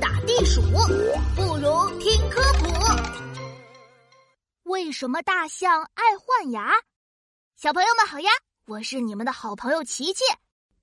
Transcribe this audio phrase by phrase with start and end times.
[0.00, 0.60] 打地鼠，
[1.36, 2.70] 不如听科普。
[4.64, 6.72] 为什么大象爱换牙？
[7.56, 8.30] 小朋友们好呀，
[8.66, 10.24] 我是你们的好朋友琪琪。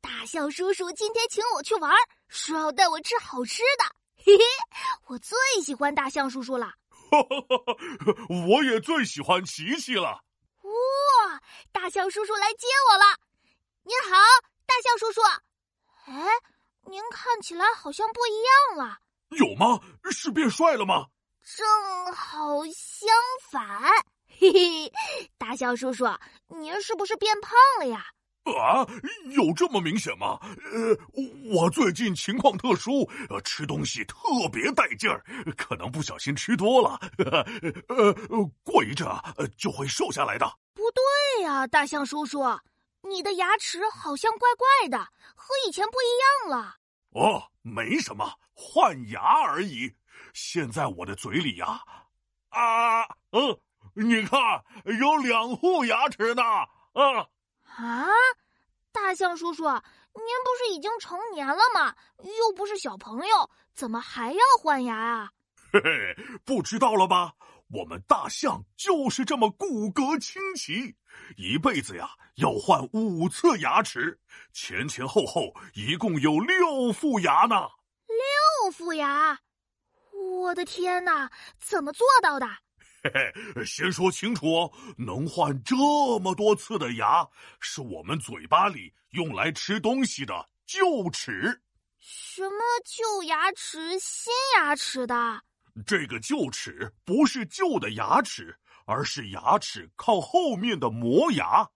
[0.02, 1.92] 大象叔叔今天请我去玩，
[2.28, 3.86] 说要带我吃好吃的。
[4.18, 4.44] 嘿嘿，
[5.08, 6.68] 我最喜欢大象叔叔了。
[7.10, 7.76] 哈哈哈哈
[8.48, 10.22] 我也最喜欢琪琪了。
[10.64, 11.42] 哇，
[11.72, 13.06] 大象叔叔来接我了！
[13.84, 14.18] 您好，
[14.66, 15.22] 大象叔叔。
[16.06, 16.28] 哎，
[16.90, 19.00] 您看起来好像不一样了。
[19.38, 19.80] 有吗？
[20.10, 21.08] 是变帅了吗？
[21.44, 23.10] 正好相
[23.52, 23.62] 反。
[24.40, 24.94] 嘿嘿，
[25.38, 26.06] 大象叔叔，
[26.48, 28.06] 您是不是变胖了呀？
[28.46, 28.88] 啊，
[29.36, 30.40] 有这么明显吗？
[30.42, 30.98] 呃，
[31.54, 34.18] 我最近情况特殊，呃吃东西特
[34.54, 35.22] 别带劲儿，
[35.58, 36.98] 可能不小心吃多了。
[37.90, 38.14] 呃，
[38.64, 40.50] 过一阵啊就会瘦下来的。
[40.74, 42.40] 不对呀，大象叔叔，
[43.10, 44.98] 你的牙齿好像怪怪的，
[45.36, 46.76] 和以前不一样了。
[47.12, 49.96] 哦，没什么，换牙而已。
[50.34, 51.82] 现在我的嘴里呀，
[52.50, 53.60] 啊，嗯，
[53.96, 54.40] 你看
[55.00, 57.28] 有两副牙齿呢，啊。
[57.78, 58.08] 啊，
[58.92, 59.74] 大象叔叔，您
[60.44, 61.96] 不是已经成年了吗？
[62.24, 65.32] 又不是小朋友，怎么还要换牙啊？
[65.72, 67.34] 嘿嘿，不知道了吧？
[67.70, 70.96] 我们大象就是这么骨骼清奇，
[71.36, 74.20] 一辈子呀要换五次牙齿，
[74.54, 77.68] 前前后后一共有六副牙呢。
[78.08, 79.38] 六副牙，
[80.14, 81.30] 我的天哪，
[81.60, 82.48] 怎么做到的？
[83.04, 83.12] 嘿
[83.54, 85.76] 嘿，先说清楚哦，能换这
[86.20, 87.28] 么多次的牙，
[87.60, 91.62] 是我们嘴巴里用来吃东西的臼齿。
[92.00, 95.42] 什么旧牙齿、新牙齿的？
[95.86, 101.68] 这个臼齿不是旧的牙齿，而是牙齿靠后面的磨牙。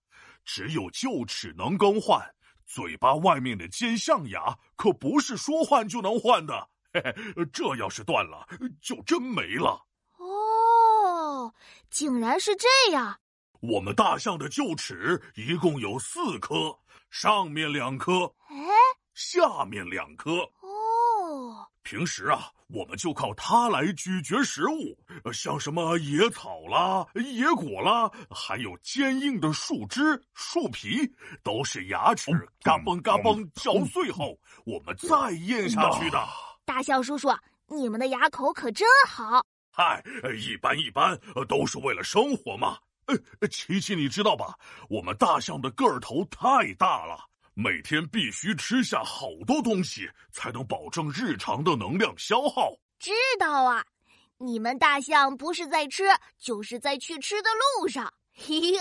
[0.43, 2.33] 只有臼齿能更换，
[2.65, 6.69] 嘴巴外面的尖象牙可不是说换就能换的。
[6.93, 8.47] 嘿嘿，这要是断了，
[8.81, 9.85] 就真没了。
[10.17, 11.53] 哦
[11.89, 13.19] 竟然是这样！
[13.59, 16.79] 我们大象的臼齿一共有四颗，
[17.09, 18.55] 上面两颗，哎，
[19.13, 20.51] 下面两颗。
[21.81, 24.97] 哦，平时啊，我们就靠它来咀嚼食物，
[25.33, 31.11] 像什么野草啦、野果啦，还有坚硬的树枝、树皮，
[31.43, 32.31] 都是牙齿
[32.61, 36.27] 嘎嘣嘎嘣嚼碎后，我们再咽下去的。
[36.65, 37.29] 大象叔叔，
[37.67, 39.43] 你们的牙口可真好。
[39.71, 40.03] 嗨，
[40.37, 42.77] 一般一般，都是为了生活嘛。
[43.07, 44.57] 呃，琪琪，你知道吧？
[44.89, 47.17] 我们大象的个头太大了，
[47.53, 52.71] 每天必须吃下好多东西，才能保证日常的能量消耗。
[52.97, 53.85] 知道啊，
[54.37, 56.05] 你们大象不是在吃，
[56.39, 58.13] 就是在去吃的路上。
[58.33, 58.79] 嘿嘿，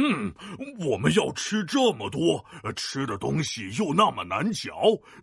[0.00, 0.32] 嗯，
[0.78, 2.44] 我们要吃这么多，
[2.76, 4.72] 吃的东西又那么难嚼，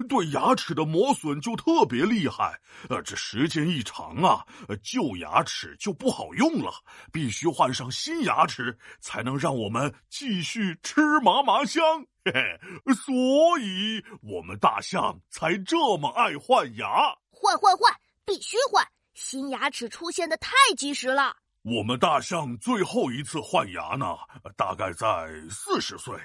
[0.10, 2.60] 对牙齿的磨损就特别厉害。
[2.90, 4.46] 呃，这时间一长啊，
[4.84, 6.74] 旧牙齿就不好用了，
[7.10, 11.82] 必须换上新牙齿，才能让我们继续吃嘛嘛香。
[12.26, 17.16] 嘿嘿，所以我们大象才这么爱换牙。
[17.32, 17.94] 换换换，
[18.26, 18.86] 必须换！
[19.14, 21.38] 新牙齿出现的太及时了。
[21.68, 24.16] 我们大象最后一次换牙呢，
[24.56, 25.08] 大概在
[25.50, 26.16] 四十岁。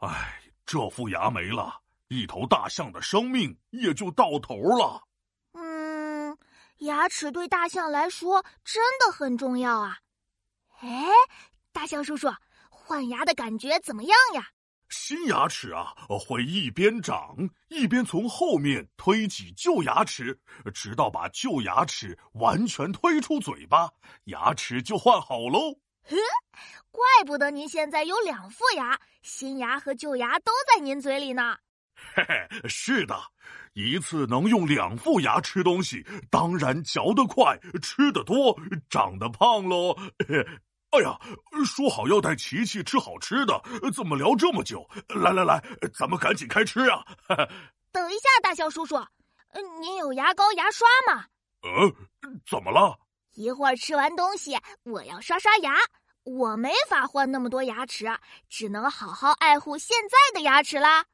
[0.00, 5.02] 唉，这副牙没了，一头大象的生命也就到头了。
[5.52, 6.36] 嗯，
[6.80, 9.96] 牙齿对大象来说真的很重要啊。
[10.80, 11.06] 哎，
[11.72, 12.28] 大象叔叔，
[12.68, 14.50] 换牙的感觉怎么样呀？
[14.92, 17.34] 新牙齿啊，会一边长
[17.68, 20.38] 一边从后面推挤旧牙齿，
[20.74, 23.90] 直到把旧牙齿完全推出嘴巴，
[24.24, 25.72] 牙齿就换好喽。
[26.04, 26.16] 呵，
[26.90, 31.56] 怪不得您现在有两副牙，新牙和旧牙都在您嘴里呢。
[31.94, 33.18] 嘿嘿，是的，
[33.72, 38.58] 一次能用两副牙吃东西，当然嚼得快，吃得多，
[38.90, 39.96] 长得胖喽。
[40.92, 41.18] 哎呀，
[41.64, 43.62] 说好要带琪琪吃好吃的，
[43.94, 44.86] 怎么聊这么久？
[45.08, 45.62] 来来来，
[45.98, 47.02] 咱们赶紧开吃啊！
[47.90, 48.96] 等一下，大象叔叔，
[49.80, 51.24] 您有牙膏、牙刷吗？
[51.62, 51.92] 呃，
[52.46, 52.98] 怎么了？
[53.34, 55.74] 一会儿吃完东西，我要刷刷牙，
[56.24, 58.06] 我没法换那么多牙齿，
[58.50, 61.06] 只能好好爱护现在的牙齿啦。